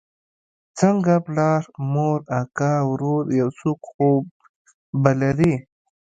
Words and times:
څنگه 0.77 1.15
پلار 1.25 1.61
مور 1.93 2.19
اکا 2.41 2.73
ورور 2.89 3.23
يو 3.39 3.49
څوک 3.59 3.79
خو 3.91 4.09
به 5.01 5.11
لرې. 5.21 5.53